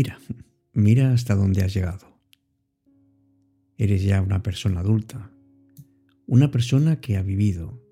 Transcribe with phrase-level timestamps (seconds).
[0.00, 0.18] Mira,
[0.72, 2.18] mira hasta dónde has llegado.
[3.76, 5.30] Eres ya una persona adulta,
[6.26, 7.84] una persona que ha vivido,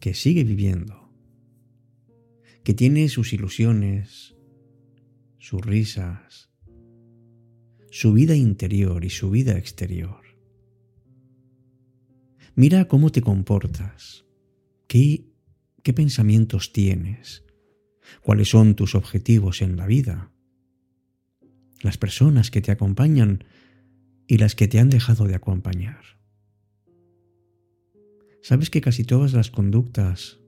[0.00, 1.12] que sigue viviendo,
[2.62, 4.34] que tiene sus ilusiones,
[5.36, 6.48] sus risas,
[7.90, 10.22] su vida interior y su vida exterior.
[12.54, 14.24] Mira cómo te comportas,
[14.86, 15.26] qué,
[15.82, 17.44] qué pensamientos tienes,
[18.22, 20.30] cuáles son tus objetivos en la vida,
[21.84, 23.44] las personas que te acompañan
[24.26, 26.00] y las que te han dejado de acompañar.
[28.42, 30.40] ¿Sabes que casi todas las conductas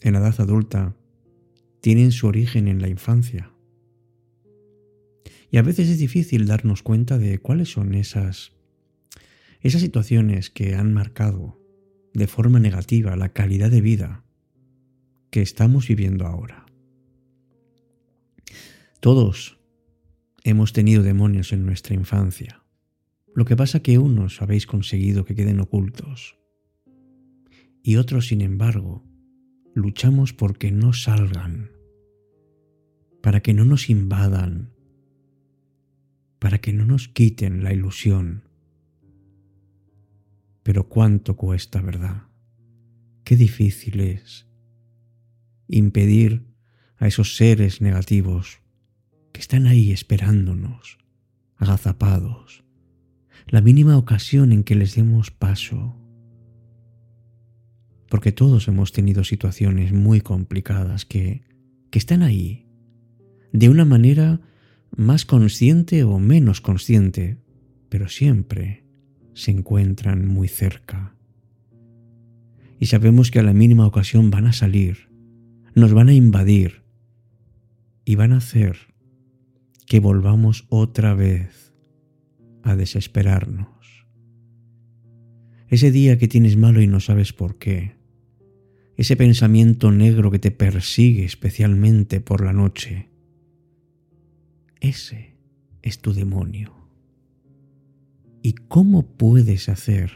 [0.00, 0.96] en la edad adulta
[1.80, 3.50] tienen su origen en la infancia?
[5.50, 8.52] Y a veces es difícil darnos cuenta de cuáles son esas,
[9.60, 11.60] esas situaciones que han marcado
[12.14, 14.24] de forma negativa la calidad de vida
[15.30, 16.66] que estamos viviendo ahora.
[19.00, 19.56] Todos
[20.50, 22.62] hemos tenido demonios en nuestra infancia.
[23.34, 26.38] Lo que pasa que unos habéis conseguido que queden ocultos
[27.82, 29.04] y otros, sin embargo,
[29.74, 31.72] luchamos porque no salgan,
[33.22, 34.72] para que no nos invadan,
[36.38, 38.44] para que no nos quiten la ilusión.
[40.62, 42.28] Pero cuánto cuesta, ¿verdad?
[43.24, 44.46] Qué difícil es
[45.66, 46.46] impedir
[46.98, 48.60] a esos seres negativos
[49.36, 50.96] que están ahí esperándonos,
[51.58, 52.64] agazapados,
[53.48, 55.94] la mínima ocasión en que les demos paso.
[58.08, 61.42] Porque todos hemos tenido situaciones muy complicadas que,
[61.90, 62.66] que están ahí,
[63.52, 64.40] de una manera
[64.96, 67.36] más consciente o menos consciente,
[67.90, 68.86] pero siempre
[69.34, 71.14] se encuentran muy cerca.
[72.80, 75.10] Y sabemos que a la mínima ocasión van a salir,
[75.74, 76.84] nos van a invadir
[78.06, 78.95] y van a hacer
[79.86, 81.72] que volvamos otra vez
[82.62, 83.68] a desesperarnos.
[85.68, 87.96] Ese día que tienes malo y no sabes por qué,
[88.96, 93.10] ese pensamiento negro que te persigue especialmente por la noche,
[94.80, 95.36] ese
[95.82, 96.74] es tu demonio.
[98.42, 100.12] ¿Y cómo puedes hacer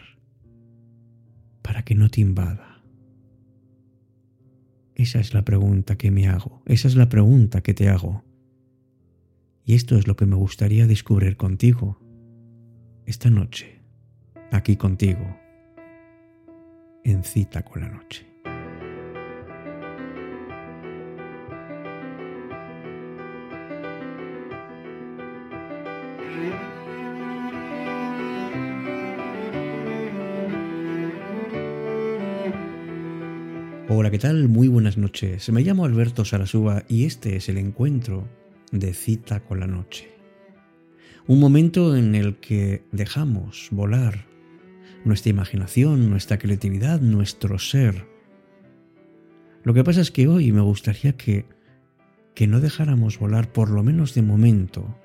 [1.62, 2.82] para que no te invada?
[4.94, 8.29] Esa es la pregunta que me hago, esa es la pregunta que te hago.
[9.70, 11.97] Y esto es lo que me gustaría descubrir contigo
[13.06, 13.81] esta noche,
[14.50, 15.25] aquí contigo,
[17.04, 18.26] en cita con la noche.
[33.88, 34.48] Hola, ¿qué tal?
[34.48, 35.48] Muy buenas noches.
[35.50, 38.39] Me llamo Alberto Sarasúa y este es el encuentro
[38.70, 40.10] de cita con la noche.
[41.26, 44.26] Un momento en el que dejamos volar
[45.04, 48.06] nuestra imaginación, nuestra creatividad, nuestro ser.
[49.62, 51.47] Lo que pasa es que hoy me gustaría que,
[52.34, 54.97] que no dejáramos volar, por lo menos de momento,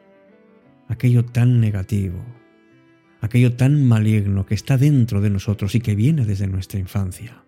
[0.88, 2.24] aquello tan negativo,
[3.22, 7.46] aquello tan maligno que está dentro de nosotros y que viene desde nuestra infancia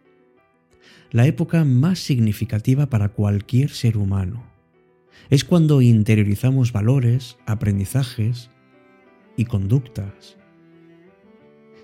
[1.11, 4.43] la época más significativa para cualquier ser humano.
[5.29, 8.49] Es cuando interiorizamos valores, aprendizajes
[9.35, 10.37] y conductas.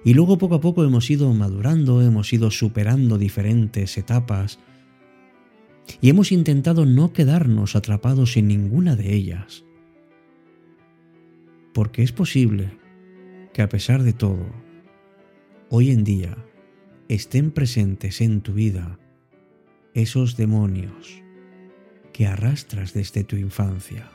[0.03, 4.59] Y luego poco a poco hemos ido madurando, hemos ido superando diferentes etapas
[6.01, 9.63] y hemos intentado no quedarnos atrapados en ninguna de ellas.
[11.73, 12.77] Porque es posible
[13.53, 14.45] que a pesar de todo,
[15.69, 16.37] hoy en día
[17.07, 18.99] estén presentes en tu vida
[19.93, 21.22] esos demonios
[22.13, 24.09] que arrastras desde tu infancia.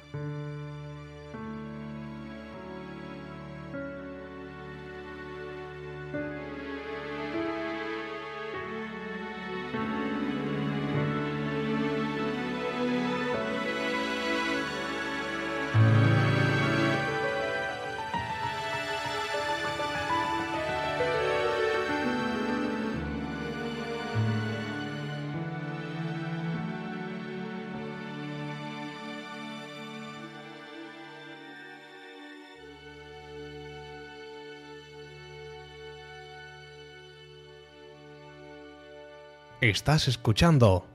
[39.61, 40.87] Estás escuchando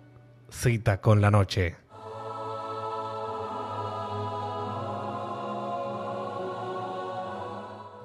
[0.50, 1.76] Cita con la Noche.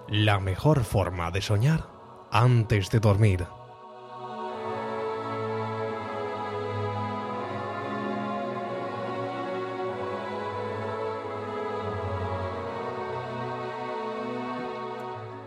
[0.08, 1.86] La mejor forma de soñar
[2.32, 3.46] antes de dormir.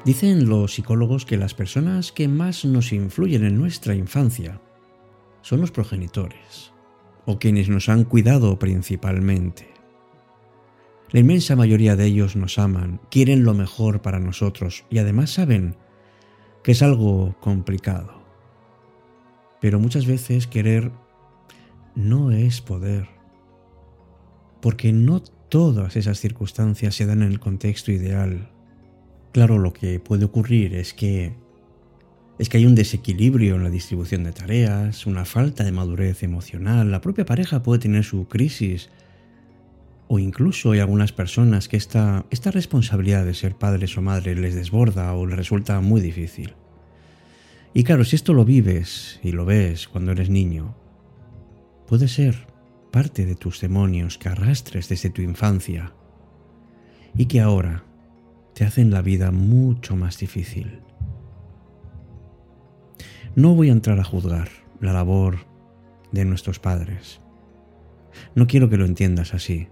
[0.05, 4.61] Dicen los psicólogos que las personas que más nos influyen en nuestra infancia
[5.41, 6.73] son los progenitores,
[7.25, 9.67] o quienes nos han cuidado principalmente.
[11.11, 15.75] La inmensa mayoría de ellos nos aman, quieren lo mejor para nosotros y además saben
[16.63, 18.21] que es algo complicado.
[19.59, 20.91] Pero muchas veces querer
[21.95, 23.09] no es poder,
[24.61, 28.49] porque no todas esas circunstancias se dan en el contexto ideal.
[29.33, 31.35] Claro, lo que puede ocurrir es que
[32.41, 36.89] es que hay un desequilibrio en la distribución de tareas, una falta de madurez emocional,
[36.89, 38.89] la propia pareja puede tener su crisis
[40.07, 44.55] o incluso hay algunas personas que esta, esta responsabilidad de ser padres o madres les
[44.55, 46.55] desborda o les resulta muy difícil.
[47.75, 50.75] Y claro, si esto lo vives y lo ves cuando eres niño,
[51.85, 52.47] puede ser
[52.91, 55.93] parte de tus demonios que arrastres desde tu infancia
[57.15, 57.83] y que ahora
[58.55, 60.81] te hacen la vida mucho más difícil.
[63.35, 64.49] No voy a entrar a juzgar
[64.81, 65.45] la labor
[66.11, 67.21] de nuestros padres.
[68.35, 69.69] No quiero que lo entiendas así.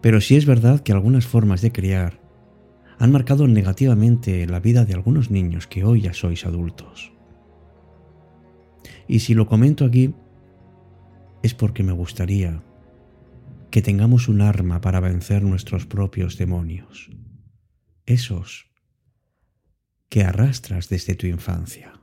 [0.00, 2.20] Pero sí es verdad que algunas formas de criar
[2.98, 7.12] han marcado negativamente la vida de algunos niños que hoy ya sois adultos.
[9.06, 10.12] Y si lo comento aquí
[11.44, 12.64] es porque me gustaría
[13.70, 17.08] que tengamos un arma para vencer nuestros propios demonios,
[18.04, 18.66] esos
[20.08, 22.01] que arrastras desde tu infancia.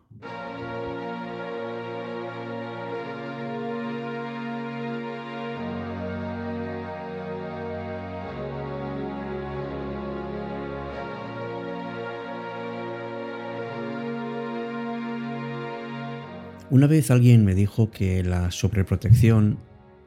[16.72, 19.58] Una vez alguien me dijo que la sobreprotección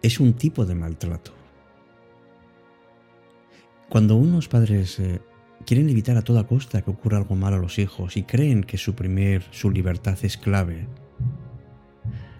[0.01, 1.33] es un tipo de maltrato.
[3.89, 5.21] Cuando unos padres eh,
[5.67, 8.79] quieren evitar a toda costa que ocurra algo malo a los hijos y creen que
[8.79, 10.87] suprimir su libertad es clave,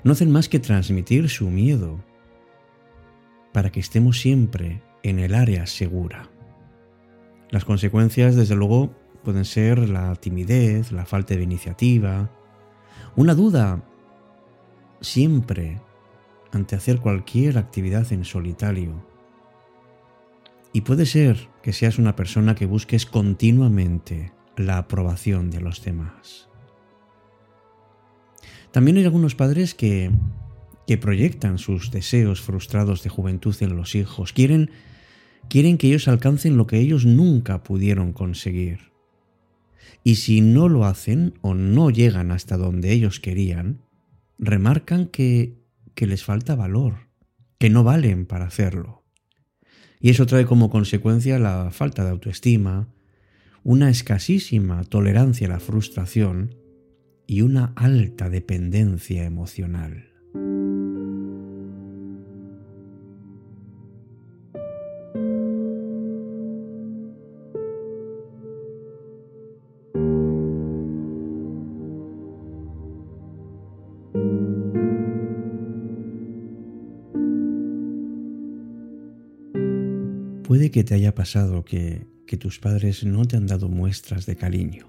[0.05, 1.99] no hacen más que transmitir su miedo
[3.53, 6.31] para que estemos siempre en el área segura.
[7.51, 8.95] Las consecuencias, desde luego,
[9.25, 12.31] pueden ser la timidez, la falta de iniciativa,
[13.17, 13.83] una duda
[15.03, 15.81] siempre
[16.53, 19.07] ante hacer cualquier actividad en solitario.
[20.73, 26.49] Y puede ser que seas una persona que busques continuamente la aprobación de los demás.
[28.71, 30.11] También hay algunos padres que,
[30.87, 34.33] que proyectan sus deseos frustrados de juventud en los hijos.
[34.33, 34.71] Quieren,
[35.49, 38.93] quieren que ellos alcancen lo que ellos nunca pudieron conseguir.
[40.05, 43.83] Y si no lo hacen o no llegan hasta donde ellos querían,
[44.43, 45.57] remarcan que,
[45.95, 47.09] que les falta valor,
[47.59, 49.05] que no valen para hacerlo.
[50.01, 52.89] Y eso trae como consecuencia la falta de autoestima,
[53.63, 56.57] una escasísima tolerancia a la frustración
[57.29, 60.13] y una alta dependencia emocional.
[80.53, 82.07] Puede que te haya pasado que,
[82.39, 84.87] tus padres no te han dado muestras de cariño.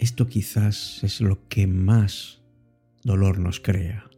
[0.00, 2.42] Esto quizás es lo que más
[3.04, 4.10] dolor nos crea.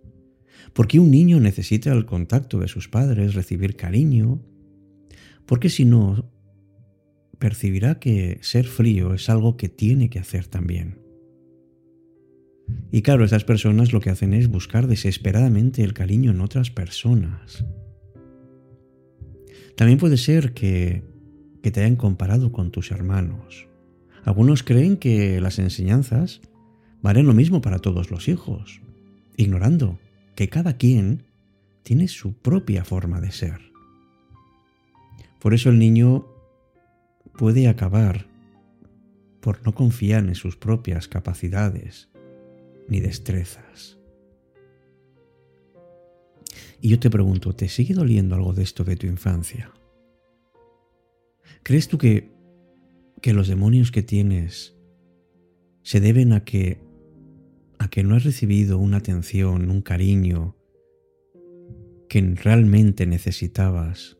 [0.73, 4.43] Porque un niño necesita el contacto de sus padres, recibir cariño,
[5.45, 6.33] porque si no,
[7.39, 10.99] percibirá que ser frío es algo que tiene que hacer también.
[12.91, 17.67] Y claro, esas personas lo que hacen es buscar desesperadamente el cariño en otras personas.
[19.77, 21.03] También puede ser que,
[21.63, 23.69] te hayan comparado con tus hermanos.
[24.25, 26.41] Algunos creen que las enseñanzas
[27.03, 28.81] valen lo mismo para todos los hijos,
[29.37, 29.99] ignorando
[30.35, 31.25] que cada quien
[31.83, 33.61] tiene su propia forma de ser.
[35.41, 36.27] Por eso el niño
[37.37, 38.27] puede acabar
[39.41, 42.09] por no confiar en sus propias capacidades
[42.89, 44.02] ni destrezas.
[46.81, 49.73] Y yo te pregunto, ¿te sigue doliendo algo de esto de tu infancia?
[51.63, 52.31] ¿Crees tú que,
[53.21, 54.77] que los demonios que tienes
[55.83, 56.81] se deben a que,
[57.79, 60.57] a que no has recibido una atención, un cariño
[62.09, 64.19] que realmente necesitabas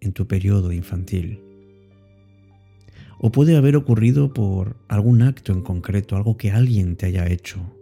[0.00, 1.40] en tu periodo infantil?
[3.20, 7.77] ¿O puede haber ocurrido por algún acto en concreto, algo que alguien te haya hecho?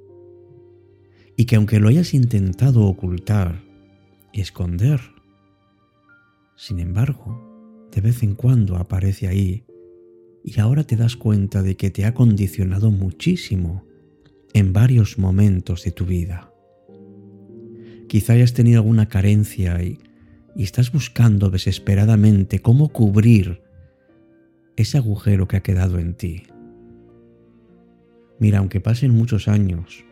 [1.37, 3.62] Y que aunque lo hayas intentado ocultar
[4.33, 5.00] y esconder,
[6.57, 9.64] sin embargo, de vez en cuando aparece ahí
[10.43, 13.85] y ahora te das cuenta de que te ha condicionado muchísimo
[14.55, 16.50] en varios momentos de tu vida.
[18.09, 19.99] Quizá hayas tenido alguna carencia y,
[20.57, 23.61] estás buscando desesperadamente cómo cubrir
[24.76, 26.45] ese agujero que ha quedado en ti.
[28.38, 30.06] Mira, aunque pasen muchos años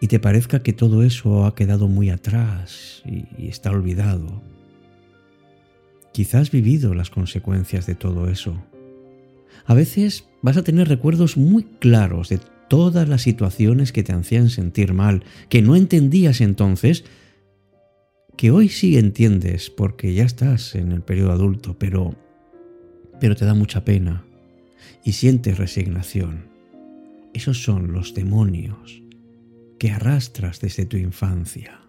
[0.00, 4.42] y te parezca que todo eso ha quedado muy atrás y, está olvidado,
[6.12, 8.62] quizás has vivido las consecuencias de todo eso.
[9.66, 14.48] A veces vas a tener recuerdos muy claros de todas las situaciones que te hacían
[14.48, 17.04] sentir mal, que no entendías entonces,
[18.36, 22.16] que hoy sí entiendes porque ya estás en el periodo adulto, pero
[23.20, 24.24] pero te da mucha pena
[25.04, 26.46] y sientes resignación.
[27.34, 29.02] Esos son los demonios
[29.80, 31.80] que arrastras desde tu infancia.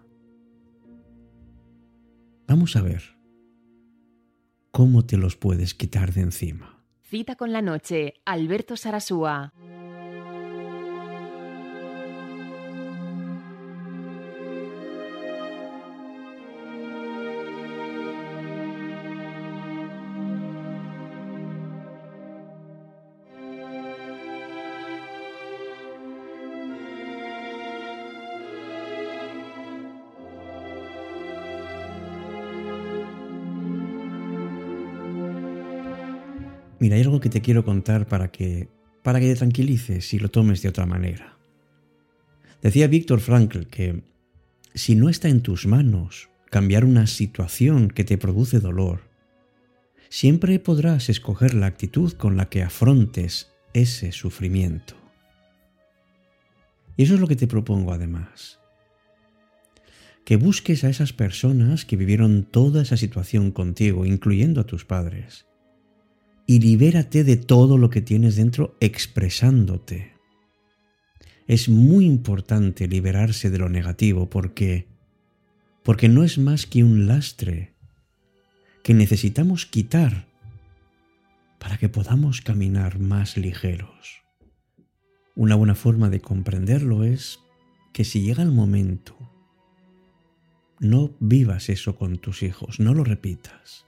[2.48, 3.02] Vamos a ver
[4.70, 6.82] cómo te los puedes quitar de encima.
[7.02, 9.52] Cita con la noche, Alberto Sarasúa.
[36.82, 38.68] Mira, hay algo que te quiero contar para que,
[39.04, 41.38] para que te tranquilices y lo tomes de otra manera.
[42.60, 44.02] Decía Víctor Frankl que
[44.74, 49.02] si no está en tus manos cambiar una situación que te produce dolor,
[50.08, 54.96] siempre podrás escoger la actitud con la que afrontes ese sufrimiento.
[56.96, 58.58] Y eso es lo que te propongo además.
[60.24, 65.46] Que busques a esas personas que vivieron toda esa situación contigo, incluyendo a tus padres,
[66.46, 70.12] y libérate de todo lo que tienes dentro expresándote.
[71.46, 74.88] Es muy importante liberarse de lo negativo porque
[75.82, 77.74] porque no es más que un lastre
[78.84, 80.28] que necesitamos quitar
[81.58, 84.22] para que podamos caminar más ligeros.
[85.34, 87.40] Una buena forma de comprenderlo es
[87.92, 89.16] que si llega el momento,
[90.78, 93.86] no vivas eso con tus hijos, no lo repitas.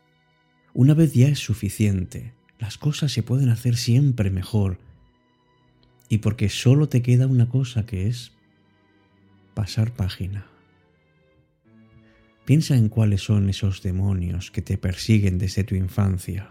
[0.72, 4.78] Una vez ya es suficiente las cosas se pueden hacer siempre mejor.
[6.08, 8.32] Y porque solo te queda una cosa que es
[9.54, 10.46] pasar página.
[12.44, 16.48] Piensa en cuáles son esos demonios que te persiguen desde tu infancia.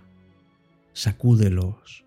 [0.93, 2.03] Sacúdelos.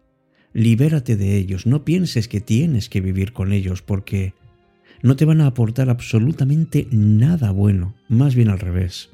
[0.52, 1.66] Libérate de ellos.
[1.66, 4.34] No pienses que tienes que vivir con ellos porque
[5.02, 7.94] no te van a aportar absolutamente nada bueno.
[8.08, 9.10] Más bien al revés.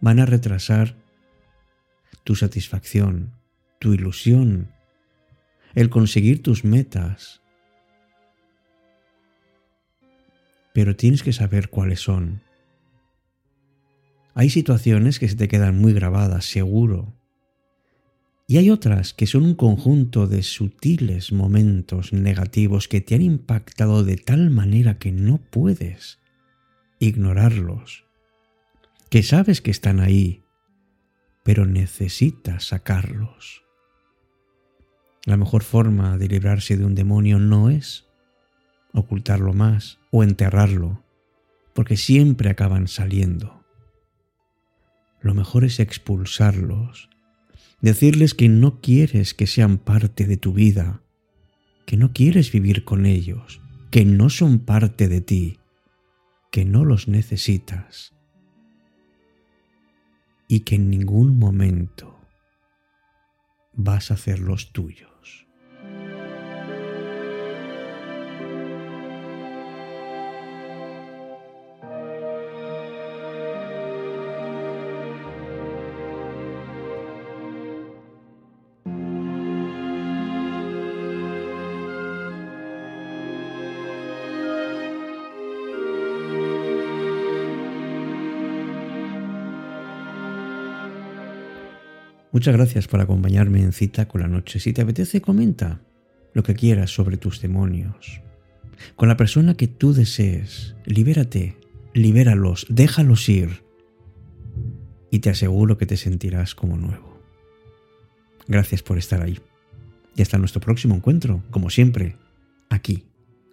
[0.00, 0.96] Van a retrasar
[2.24, 3.37] tu satisfacción,
[3.78, 4.72] tu ilusión,
[5.74, 7.40] el conseguir tus metas.
[10.72, 12.42] Pero tienes que saber cuáles son.
[14.34, 17.14] Hay situaciones que se te quedan muy grabadas, seguro.
[18.46, 24.04] Y hay otras que son un conjunto de sutiles momentos negativos que te han impactado
[24.04, 26.18] de tal manera que no puedes
[26.98, 28.06] ignorarlos,
[29.10, 30.44] que sabes que están ahí,
[31.44, 33.67] pero necesitas sacarlos.
[35.24, 38.06] La mejor forma de librarse de un demonio no es
[38.92, 41.04] ocultarlo más o enterrarlo,
[41.74, 43.64] porque siempre acaban saliendo.
[45.20, 47.10] Lo mejor es expulsarlos,
[47.80, 51.02] decirles que no quieres que sean parte de tu vida,
[51.86, 53.60] que no quieres vivir con ellos,
[53.90, 55.58] que no son parte de ti,
[56.50, 58.14] que no los necesitas
[60.48, 62.17] y que en ningún momento
[63.78, 65.17] vas a hacerlos tuyos.
[92.32, 94.60] Muchas gracias por acompañarme en cita con la noche.
[94.60, 95.80] Si te apetece, comenta
[96.34, 98.20] lo que quieras sobre tus demonios.
[98.96, 101.56] Con la persona que tú desees, libérate,
[101.94, 103.62] libéralos, déjalos ir.
[105.10, 107.22] Y te aseguro que te sentirás como nuevo.
[108.46, 109.40] Gracias por estar ahí.
[110.14, 112.16] Y hasta nuestro próximo encuentro, como siempre,
[112.68, 113.04] aquí,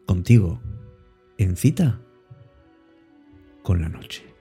[0.06, 0.62] contigo,
[1.38, 2.02] en cita
[3.64, 4.35] con la noche.